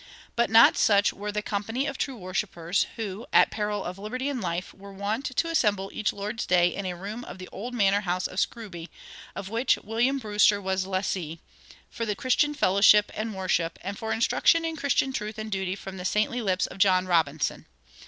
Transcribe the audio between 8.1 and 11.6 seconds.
of Scrooby, of which William Brewster was lessee,